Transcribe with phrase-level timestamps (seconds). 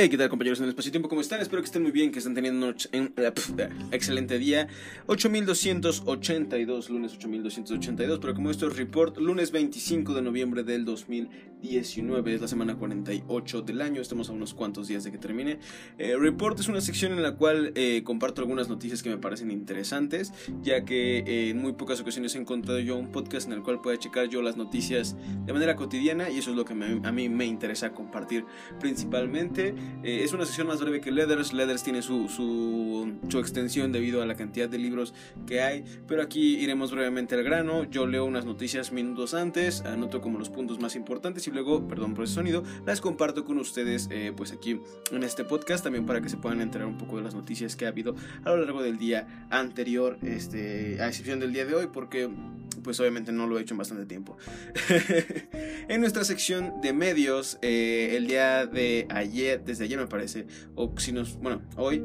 [0.00, 1.08] Hey, ¿qué tal compañeros en el espacio-tiempo?
[1.08, 1.40] ¿Cómo están?
[1.40, 4.68] Espero que estén muy bien, que estén teniendo un eh, eh, excelente día.
[5.06, 12.40] 8282, lunes 8282, pero como esto es report, lunes 25 de noviembre del 2019, es
[12.40, 15.58] la semana 48 del año, estamos a unos cuantos días de que termine.
[15.98, 17.74] Eh, report es una sección en la cual
[18.04, 22.78] comparto algunas noticias que me parecen interesantes, ya que en muy pocas ocasiones he encontrado
[22.78, 26.38] yo un podcast en el cual pueda checar yo las noticias de manera cotidiana y
[26.38, 28.44] eso es lo que a mí me interesa compartir
[28.78, 29.74] principalmente.
[30.02, 31.52] Eh, es una sesión más breve que Leathers.
[31.52, 35.14] Leathers tiene su, su, su, extensión debido a la cantidad de libros
[35.46, 35.84] que hay.
[36.06, 37.84] Pero aquí iremos brevemente al grano.
[37.84, 42.14] Yo leo unas noticias minutos antes, anoto como los puntos más importantes y luego, perdón
[42.14, 46.20] por ese sonido, las comparto con ustedes eh, pues aquí en este podcast también para
[46.20, 48.82] que se puedan enterar un poco de las noticias que ha habido a lo largo
[48.82, 52.28] del día anterior, este, a excepción del día de hoy, porque
[52.88, 54.38] pues obviamente no lo he hecho en bastante tiempo.
[55.88, 60.94] en nuestra sección de medios, eh, el día de ayer, desde ayer me parece, o
[60.96, 62.02] si nos, bueno, hoy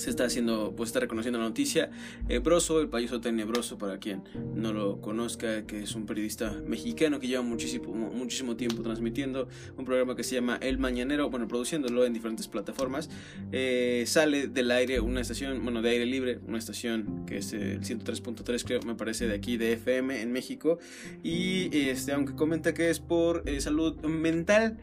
[0.00, 1.90] se está haciendo, pues está reconociendo la noticia.
[2.28, 4.22] Eh, Broso, el payaso tenebroso, para quien
[4.54, 9.84] no lo conozca, que es un periodista mexicano que lleva muchísimo, muchísimo tiempo transmitiendo un
[9.84, 13.10] programa que se llama El Mañanero, bueno, produciéndolo en diferentes plataformas.
[13.52, 17.82] Eh, sale del aire una estación, bueno, de aire libre, una estación que es el
[17.82, 20.78] 103.3, creo, me parece, de aquí, de FM en México.
[21.22, 24.78] Y este, aunque comenta que es por eh, salud mental,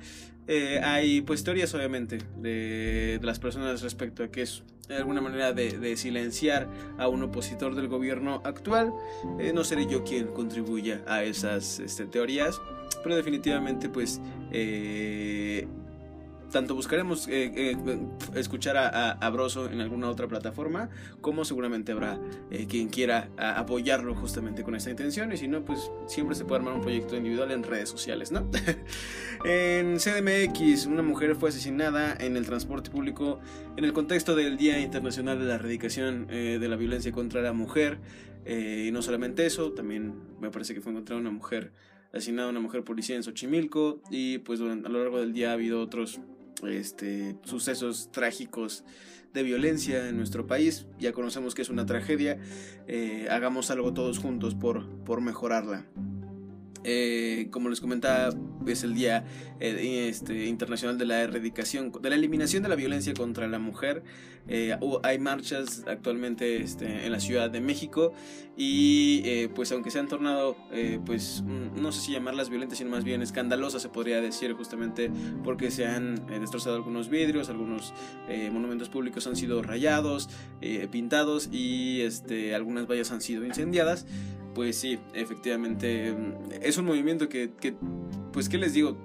[0.48, 5.54] eh, hay pues teorías obviamente de, las personas respecto a que es de alguna manera
[5.54, 8.94] de, silenciar a un opositor del gobierno actual.
[9.40, 12.62] Eh, no seré yo quien contribuya a esas este, teorías,
[13.04, 14.22] pero definitivamente pues
[14.52, 15.68] eh,
[16.52, 17.78] tanto buscaremos eh, eh,
[18.36, 20.90] escuchar a, a, Broso en alguna otra plataforma,
[21.22, 22.20] como seguramente habrá
[22.52, 26.60] eh, quien quiera apoyarlo justamente con esta intención, y si no, pues siempre se puede
[26.60, 28.50] armar un proyecto individual en redes sociales, ¿no?
[29.46, 33.40] en CDMX, una mujer fue asesinada en el transporte público
[33.76, 38.00] en el contexto del Día Internacional de la Erradicación de la Violencia contra la Mujer,
[38.46, 41.74] y no solamente eso, también me parece que fue encontrada una mujer
[42.14, 45.82] asesinada una mujer policía en Xochimilco y pues a lo largo del día ha habido
[45.82, 46.22] otros
[46.64, 48.84] este, sucesos trágicos
[49.34, 50.88] de violencia en nuestro país.
[51.00, 52.40] Ya conocemos que es una tragedia.
[52.88, 55.86] Eh, hagamos algo todos juntos por, por mejorarla.
[56.84, 58.30] Eh, como les comentaba,
[58.66, 59.26] es el Día
[59.60, 64.04] eh, este, Internacional de la Erradicación, de la Eliminación de la Violencia contra la Mujer.
[64.50, 68.14] Eh, hay marchas actualmente este, en la Ciudad de México
[68.56, 70.56] y pues aunque se han tornado,
[71.06, 75.12] pues mm, no sé si llamarlas violentas, sino más bien escandalosas, se podría decir justamente
[75.44, 77.94] porque se han destrozado algunos vidrios, algunos
[78.52, 80.30] monumentos públicos han sido rayados,
[80.92, 84.06] pintados y este, algunas vallas han sido incendiadas
[84.58, 86.16] pues sí, efectivamente,
[86.64, 87.52] es un movimiento que,
[88.34, 88.98] pues, ¿qué les digo?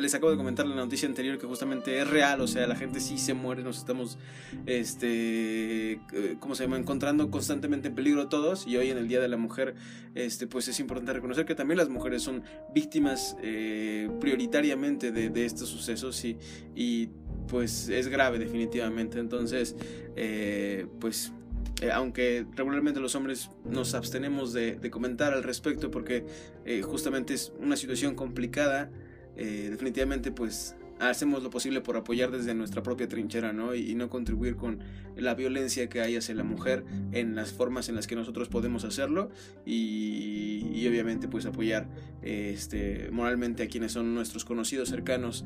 [0.00, 2.98] les acabo de comentar la noticia anterior que justamente es real, o sea, la gente
[2.98, 4.18] sí se muere, nos estamos,
[4.66, 6.76] este, eh, ¿cómo se llama?
[6.76, 9.76] Encontrando constantemente en peligro todos y hoy en el Día de la Mujer,
[10.16, 12.42] este, pues es importante reconocer que también las mujeres son
[12.74, 16.36] víctimas eh, prioritariamente de, estos sucesos y,
[16.74, 17.10] y,
[17.46, 19.76] pues es grave definitivamente, entonces,
[20.16, 21.32] eh, pues
[21.80, 26.26] eh, aunque regularmente los hombres nos abstenemos de, comentar al respecto porque
[26.64, 28.90] eh, justamente es una situación complicada,
[29.36, 33.74] eh, definitivamente pues hacemos lo posible por apoyar desde nuestra propia trinchera, ¿no?
[33.74, 34.80] Y, no contribuir con
[35.16, 38.84] la violencia que hay hacia la mujer en las formas en las que nosotros podemos
[38.84, 39.30] hacerlo
[39.64, 41.88] y, obviamente pues apoyar
[42.22, 45.44] este, moralmente a quienes son nuestros conocidos cercanos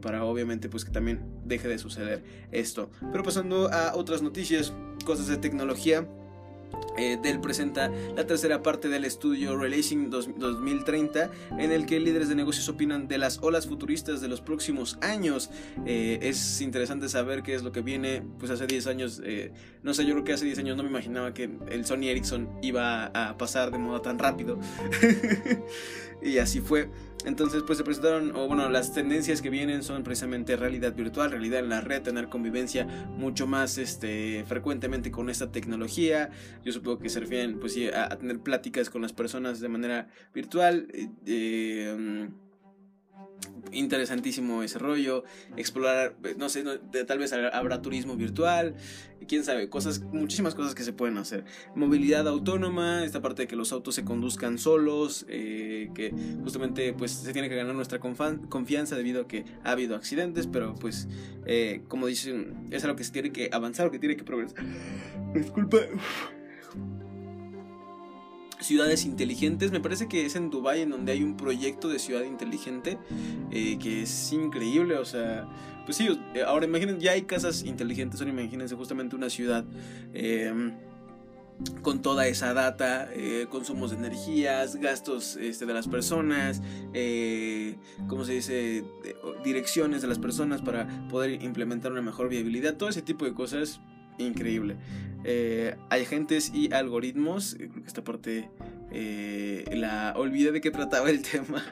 [0.00, 2.22] para obviamente pues que también deje de suceder
[2.52, 2.90] esto.
[3.12, 4.72] Pero pasando a otras noticias,
[5.04, 6.06] cosas de tecnología.
[6.96, 12.34] Eh, Dell presenta la tercera parte del estudio Relation 2030 en el que líderes de
[12.34, 15.50] negocios opinan de las olas futuristas de los próximos años.
[15.86, 18.22] Eh, es interesante saber qué es lo que viene.
[18.38, 19.52] Pues hace 10 años, eh,
[19.82, 22.48] no sé, yo creo que hace 10 años no me imaginaba que el Sony Ericsson
[22.62, 24.58] iba a pasar de moda tan rápido.
[26.22, 26.90] y así fue.
[27.26, 31.60] Entonces, pues se presentaron, o bueno, las tendencias que vienen son precisamente realidad virtual, realidad
[31.60, 32.86] en la red, tener convivencia
[33.16, 36.30] mucho más este, frecuentemente con esta tecnología.
[36.64, 40.08] Yo supongo que se refieren, pues sí, a, tener pláticas con las personas de manera
[40.34, 40.88] virtual.
[40.92, 42.28] Eh, eh,
[43.72, 45.24] interesantísimo ese rollo,
[45.56, 46.64] explorar, no sé,
[47.06, 48.74] tal vez habrá turismo virtual,
[49.26, 51.44] quién sabe, cosas, muchísimas cosas que se pueden hacer.
[51.74, 56.12] Movilidad autónoma, esta parte de que los autos se conduzcan solos, eh, que
[56.42, 60.74] justamente pues se tiene que ganar nuestra confianza debido a que ha habido accidentes, pero
[60.74, 61.08] pues
[61.46, 64.64] eh, como dicen, es algo que se tiene que avanzar o que tiene que progresar.
[65.34, 65.78] Disculpa.
[68.60, 69.70] Ciudades inteligentes.
[69.72, 72.98] Me parece que es en Dubai en donde hay un proyecto de ciudad inteligente
[73.50, 74.96] eh, que es increíble.
[74.96, 75.48] O sea,
[75.84, 78.20] pues sí, eh, ahora imaginen, ya hay casas inteligentes.
[78.20, 79.64] Ahora imagínense justamente una ciudad.
[80.12, 80.72] Em,
[81.82, 86.62] con toda esa data, eh, consumos de energías, gastos este, de las personas,
[86.94, 87.76] eh,
[88.08, 88.84] ¿cómo se dice?
[89.44, 93.80] direcciones de las personas para poder implementar una mejor viabilidad, todo ese tipo de cosas,
[94.24, 94.76] increíble.
[95.24, 98.48] Eh, hay agentes y algoritmos, que esta parte
[99.72, 101.64] la olvidé de qué trataba el tema.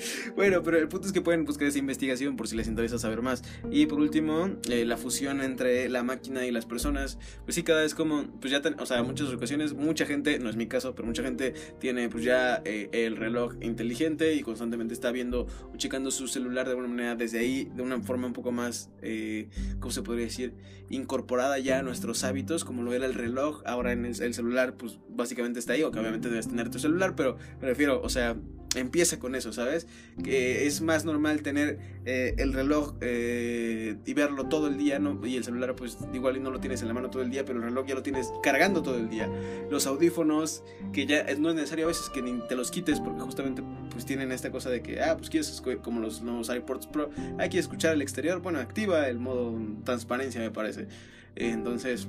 [0.36, 3.22] bueno, pero el punto es que pueden buscar esa investigación por si les interesa saber
[3.22, 3.42] más.
[3.70, 7.18] Y por último, eh, la fusión entre la máquina y las personas.
[7.44, 10.56] Pues sí, cada vez como, pues ya, o sea, muchas ocasiones, mucha gente, no es
[10.56, 15.10] mi caso, pero mucha gente tiene pues ya eh, el reloj inteligente y constantemente está
[15.10, 18.52] viendo o checando su celular de alguna manera desde ahí, de una forma un poco
[18.52, 19.48] más, eh,
[19.78, 20.54] ¿cómo se podría decir?
[20.88, 23.62] Incorporada ya a nuestros hábitos, como lo era el reloj.
[23.64, 26.78] Ahora en el, el celular, pues básicamente está ahí, o que obviamente debes tener tu
[26.78, 28.36] celular, pero me refiero, o sea,
[28.76, 29.86] empieza con eso, ¿sabes?
[30.22, 35.18] Que es más normal tener eh, el reloj eh, y verlo todo el día, ¿no?
[35.26, 37.58] Y el celular, pues igual no lo tienes en la mano todo el día, pero
[37.58, 39.28] el reloj ya lo tienes cargando todo el día.
[39.70, 40.62] Los audífonos,
[40.92, 44.06] que ya no es necesario a veces que ni te los quites, porque justamente pues
[44.06, 47.58] tienen esta cosa de que, ah, pues quieres, como los nuevos iPods Pro, hay que
[47.58, 50.86] escuchar el exterior, bueno, activa el modo transparencia, me parece.
[51.34, 52.06] Entonces,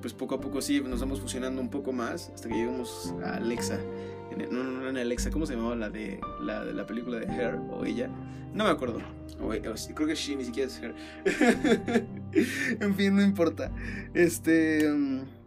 [0.00, 3.36] pues poco a poco sí, nos vamos fusionando un poco más hasta que lleguemos a
[3.36, 3.78] Alexa
[4.36, 7.26] no, no, no, en Alexa, ¿cómo se llamaba la de la, de la película de
[7.26, 8.08] Her o ella?
[8.52, 9.00] No me acuerdo.
[9.94, 10.94] creo que She ni siquiera es Her.
[12.80, 13.70] en fin, no importa.
[14.14, 14.88] Este.
[14.88, 15.37] Mm,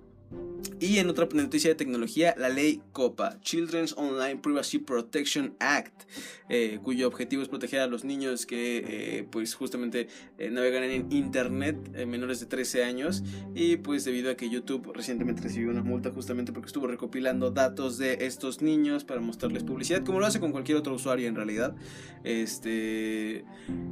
[0.80, 6.04] y en otra noticia de tecnología, la ley COPA, Children's Online Privacy Protection Act,
[6.50, 11.12] eh, cuyo objetivo es proteger a los niños que eh, pues justamente eh, navegan en
[11.12, 13.24] Internet menores de 13 años
[13.54, 17.98] y pues debido a que YouTube recientemente recibió una multa justamente porque estuvo recopilando datos
[17.98, 21.76] de estos niños para mostrarles publicidad, como lo hace con cualquier otro usuario en realidad.
[22.24, 23.46] Este,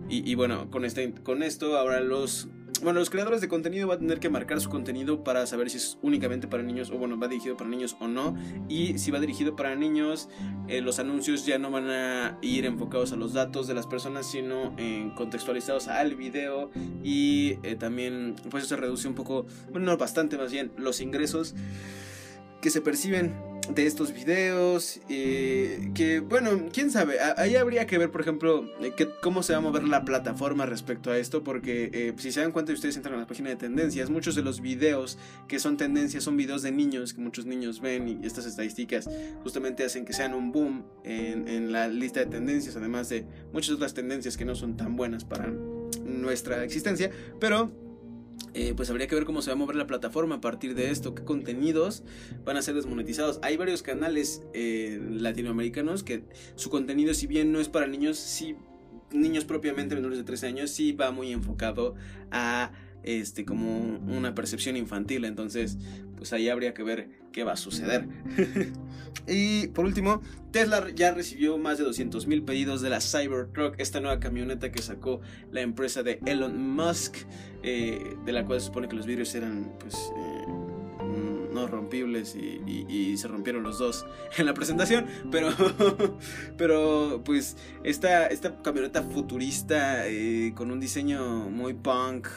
[0.10, 2.50] y, y bueno, con, este, con esto ahora los
[2.81, 5.77] bueno, los creadores de contenido van a tener que marcar su contenido para saber si
[5.77, 8.36] es únicamente para niños o bueno, va dirigido para niños o no.
[8.68, 10.30] Y si va dirigido para niños,
[10.68, 14.30] eh, los anuncios ya no van a ir enfocados a los datos de las personas,
[14.30, 16.71] sino en contextualizados al video.
[17.04, 21.56] Y eh, también, pues eso reduce un poco, bueno, bastante más bien, los ingresos
[22.62, 25.00] que se perciben de estos videos.
[25.10, 27.18] Eh, que bueno, quién sabe.
[27.38, 30.66] Ahí habría que ver, por ejemplo, eh, que, cómo se va a mover la plataforma
[30.66, 31.44] respecto a esto.
[31.44, 34.10] Porque eh, si se dan cuenta, ustedes entran a la página de tendencias.
[34.10, 35.18] Muchos de los videos
[35.48, 38.07] que son tendencias son videos de niños que muchos niños ven.
[38.07, 39.10] Y estas estadísticas
[39.44, 42.75] justamente hacen que sean un boom en, en la lista de tendencias.
[42.75, 45.51] Además de muchas otras tendencias que no son tan buenas para
[46.06, 47.12] nuestra existencia.
[47.39, 47.88] Pero
[48.53, 50.91] eh, pues habría que ver cómo se va a mover la plataforma a partir de
[50.91, 52.03] esto, qué contenidos
[52.45, 53.39] van a ser desmonetizados.
[53.41, 56.23] Hay varios canales eh, latinoamericanos que
[56.55, 58.55] su contenido, si bien no es para niños, sí,
[59.11, 61.95] niños propiamente menores de 13 años, sí va muy enfocado
[62.31, 62.71] a
[63.03, 65.25] este como una percepción infantil.
[65.25, 65.77] Entonces,
[66.17, 68.07] pues ahí habría que ver qué va a suceder.
[69.27, 73.99] y por último, Tesla ya recibió más de 200 mil pedidos de la Cybertruck, esta
[73.99, 77.15] nueva camioneta que sacó la empresa de Elon Musk,
[77.63, 79.95] eh, de la cual se supone que los vidrios eran pues...
[79.95, 80.69] Eh,
[81.53, 84.05] no rompibles y, se rompieron los dos
[84.37, 85.49] en la presentación pero
[86.57, 92.27] pero pues esta, esta camioneta futurista eh, con un diseño muy punk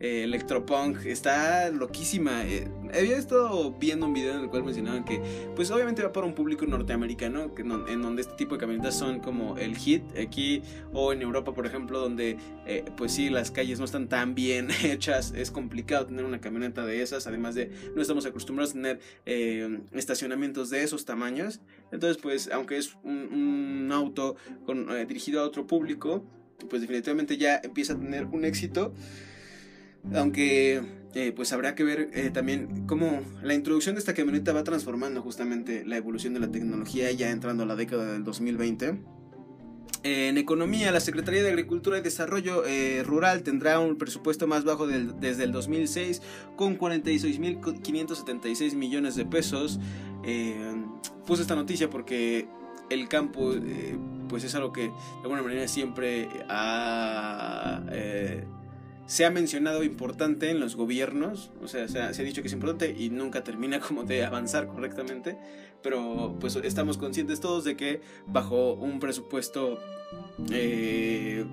[0.00, 2.44] eh, electropunk, está loquísima.
[2.46, 5.20] Eh, había estado viendo un video en el cual mencionaban que,
[5.56, 9.18] pues obviamente va para un público norteamericano, que en donde este tipo de camionetas son
[9.18, 10.62] como el hit aquí
[10.92, 14.68] o en Europa, por ejemplo, donde, eh, pues sí, las calles no están tan bien
[14.84, 19.00] hechas, es complicado tener una camioneta de esas, además de no estamos acostumbrados a tener
[19.92, 21.60] estacionamientos de esos tamaños.
[21.90, 24.36] Entonces, pues, aunque es un, auto
[25.08, 26.22] dirigido a otro público,
[26.68, 28.92] pues definitivamente ya empieza a tener un éxito.
[30.14, 30.82] Aunque
[31.14, 35.22] eh, pues habrá que ver eh, también cómo la introducción de esta camioneta va transformando
[35.22, 39.00] justamente la evolución de la tecnología ya entrando a la década del 2020.
[40.04, 44.86] En economía, la Secretaría de Agricultura y Desarrollo eh, Rural tendrá un presupuesto más bajo
[44.86, 46.22] desde el 2006
[46.56, 49.80] con 46.576 millones de pesos.
[51.26, 52.46] puse esta noticia porque
[52.90, 53.52] el campo
[54.28, 57.82] pues es algo que de alguna manera siempre ha
[59.08, 62.94] se ha mencionado importante en los gobiernos, o sea, se ha, dicho que es importante
[62.96, 65.38] y nunca termina como de avanzar correctamente,
[65.82, 69.78] pero pues estamos conscientes todos de que bajo un presupuesto
[70.52, 71.46] eh,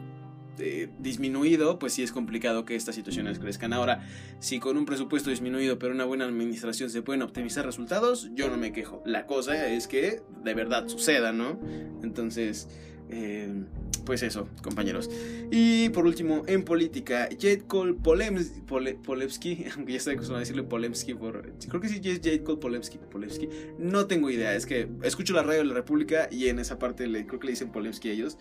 [0.59, 3.71] eh, disminuido, pues sí es complicado que estas situaciones crezcan.
[3.71, 4.05] Ahora,
[4.39, 8.57] si con un presupuesto disminuido pero una buena administración se pueden optimizar resultados, yo no
[8.57, 9.01] me quejo.
[9.05, 11.57] La cosa es que de verdad suceda, ¿no?
[12.03, 12.67] Entonces...
[13.07, 13.63] Eh,
[14.05, 15.09] pues eso, compañeros.
[15.51, 21.13] Y por último, en política, Jade Cole Polemski, aunque ya estoy acostumbrado a decirle Polemski
[21.15, 21.53] por...
[21.67, 23.50] Creo que sí es Jade Cole Polemski, Polemski.
[23.79, 27.05] No tengo idea, es que escucho la radio de la República y en esa parte
[27.25, 28.38] creo que le dicen Polemski a ellos.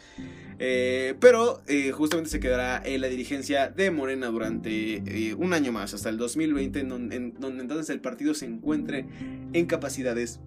[0.59, 5.73] Eh, pero eh, justamente se quedará en la dirigencia de Morena durante eh, un año
[5.73, 9.07] más, hasta el 2020, en donde, en donde entonces el partido se encuentre
[9.53, 10.41] en capacidades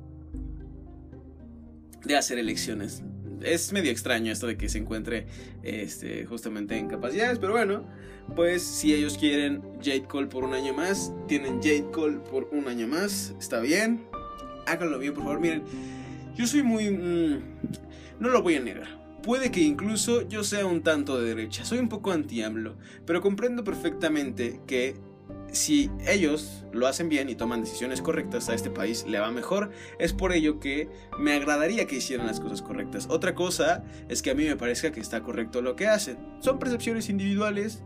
[2.06, 3.04] de hacer elecciones
[3.42, 5.28] es medio extraño esto de que se encuentre
[5.64, 7.86] este, justamente en capacidades, pero bueno,
[8.36, 12.68] pues si ellos quieren Jade Cole por un año más, tienen Jade Cole por un
[12.68, 14.06] año más, está bien,
[14.66, 15.64] háganlo bien por favor, miren,
[16.36, 16.90] yo soy muy...
[16.92, 17.42] Mm,
[18.20, 18.98] no lo voy a negar.
[19.24, 22.76] Puede que incluso yo sea un tanto de derecha, soy un poco anti-AMLO,
[23.06, 24.96] pero comprendo perfectamente que
[25.52, 29.72] si ellos lo hacen bien y toman decisiones correctas, a este país le va mejor.
[30.00, 30.90] Es por ello que
[31.20, 33.08] me agradaría que hicieran las cosas correctas.
[33.10, 36.18] Otra cosa es que a mí me parezca que está correcto lo que hacen.
[36.40, 37.84] Son percepciones individuales.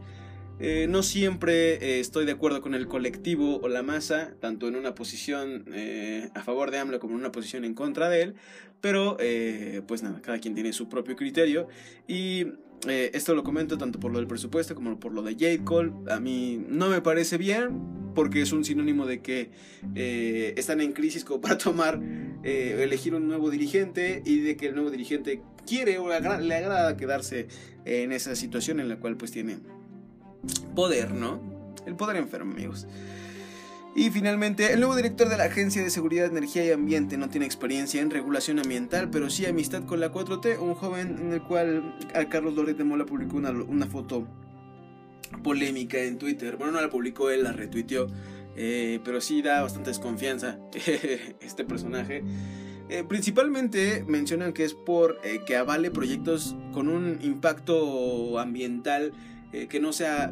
[0.59, 4.75] Eh, no siempre eh, estoy de acuerdo con el colectivo o la masa, tanto en
[4.75, 8.35] una posición eh, a favor de AMLO como en una posición en contra de él,
[8.79, 9.17] pero
[9.87, 11.67] pues nada, cada quien tiene su propio criterio
[12.07, 12.45] y
[12.87, 15.91] eh, esto lo comento tanto por lo del presupuesto como por lo de Jade Cole.
[16.09, 17.79] A mí no me parece bien
[18.15, 19.51] porque es un sinónimo de que
[19.95, 22.01] eh, están en crisis como para tomar,
[22.43, 26.15] eh, elegir un nuevo dirigente y de que el nuevo dirigente quiere o le
[26.55, 27.47] agrada quedarse
[27.85, 29.59] en esa situación en la cual pues tiene
[30.75, 31.39] poder, ¿no?
[31.85, 32.87] El poder enfermo, amigos.
[33.93, 37.45] Y finalmente, el nuevo director de la Agencia de Seguridad, Energía y Ambiente no tiene
[37.45, 41.97] experiencia en regulación ambiental, pero sí amistad con la 4T, un joven en el cual
[42.15, 44.25] a Carlos Loret de Mola publicó una, foto
[45.43, 46.55] polémica en Twitter.
[46.55, 48.07] Bueno, no la publicó él, la retuiteó,
[48.55, 50.57] eh, pero sí da bastante desconfianza
[51.41, 52.23] este personaje.
[52.87, 59.11] Eh, principalmente mencionan que es por eh, que avale proyectos con un impacto ambiental
[59.69, 60.31] que no sea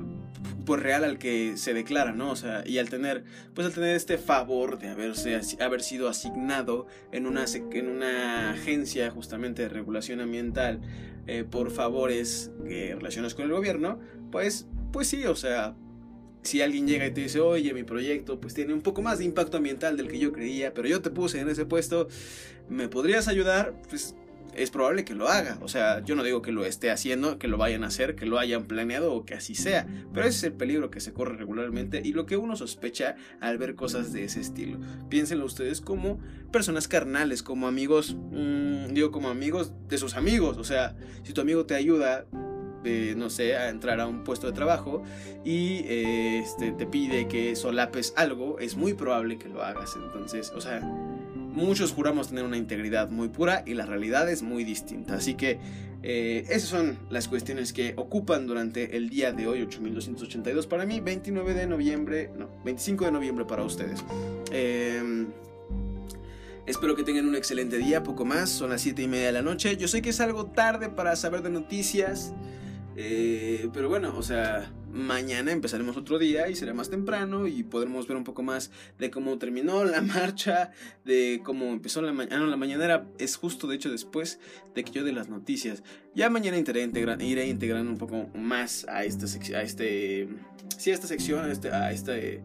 [0.66, 2.32] pues real al que se declara, ¿no?
[2.32, 6.88] O sea, y al tener, pues al tener este favor de haberse, haber sido asignado
[7.12, 10.80] en una, en una agencia justamente de regulación ambiental
[11.28, 14.00] eh, por favores eh, relacionados con el gobierno,
[14.32, 15.76] pues, pues sí, o sea,
[16.42, 19.26] si alguien llega y te dice, oye, mi proyecto pues tiene un poco más de
[19.26, 22.08] impacto ambiental del que yo creía, pero yo te puse en ese puesto,
[22.70, 23.74] ¿me podrías ayudar?
[23.90, 24.16] Pues
[24.56, 25.58] es probable que lo haga.
[25.62, 28.26] O sea, yo no digo que lo esté haciendo, que lo vayan a hacer, que
[28.26, 29.88] lo hayan planeado o que así sea.
[30.14, 33.58] Pero ese es el peligro que se corre regularmente y lo que uno sospecha al
[33.58, 34.80] ver cosas de ese estilo.
[35.10, 36.20] Piénsenlo ustedes como
[36.52, 40.58] personas carnales, como amigos, mmm, digo como amigos de sus amigos.
[40.58, 42.26] O sea, si tu amigo te ayuda,
[42.86, 45.04] eh, no sé, a entrar a un puesto de trabajo
[45.44, 49.96] y eh, este, te pide que solapes algo, es muy probable que lo hagas.
[50.02, 50.82] Entonces, o sea,
[51.60, 55.16] muchos juramos tener una integridad muy pura y la realidad es muy distinta.
[55.16, 55.60] Así que
[56.02, 61.02] eh, esas son las cuestiones que ocupan durante el día de hoy, 8282 para mí,
[61.02, 64.04] 29 de noviembre, no, 25 de noviembre para ustedes.
[64.52, 65.28] Em,
[66.66, 69.42] espero que tengan un excelente día, poco más, son las 7 y media de la
[69.42, 69.76] noche.
[69.76, 72.34] Yo sé que es algo tarde para saber de noticias.
[72.96, 78.08] Eh, pero bueno, o sea, mañana empezaremos otro día y será más temprano y podremos
[78.08, 80.72] ver un poco más de cómo terminó la marcha,
[81.06, 82.38] de cómo empezó la mañana.
[82.38, 84.40] Ah, no, la mañana es justo, de hecho, después
[84.76, 85.84] de que yo de las noticias.
[86.16, 90.28] Ya mañana iré integrando un poco más a esta, a este,
[90.78, 92.42] sí, a esta sección, a este, a este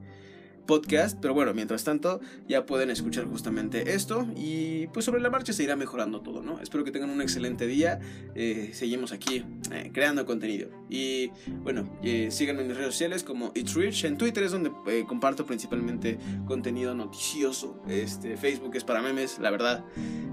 [0.66, 1.18] podcast.
[1.20, 4.26] Pero bueno, mientras tanto, ya pueden escuchar justamente esto.
[4.36, 6.60] Y pues sobre la marcha se irá mejorando todo, ¿no?
[6.60, 8.00] Espero que tengan un excelente día.
[8.34, 10.68] Eh, seguimos aquí eh, creando contenido.
[10.88, 11.30] Y
[11.62, 14.04] bueno, eh, síganme en mis redes sociales como It's Rich.
[14.04, 14.70] En Twitter es donde
[15.06, 17.82] comparto principalmente contenido noticioso.
[17.88, 19.84] Este, Facebook es para memes, la verdad.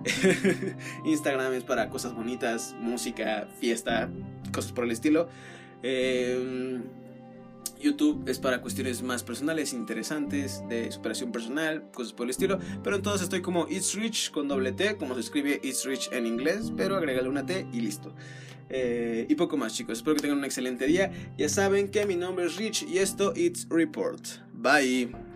[1.05, 4.09] Instagram es para cosas bonitas, música, fiesta,
[4.51, 5.29] cosas por el estilo.
[5.83, 6.79] Eh,
[7.81, 12.59] YouTube es para cuestiones más personales, interesantes, de superación personal, cosas por el estilo.
[12.83, 16.25] Pero entonces estoy como It's Rich con doble T, como se escribe It's Rich en
[16.25, 18.13] inglés, pero agrégale una T y listo.
[18.69, 21.11] Eh, y poco más chicos, espero que tengan un excelente día.
[21.37, 24.25] Ya saben que mi nombre es Rich y esto It's Report.
[24.53, 25.30] Bye.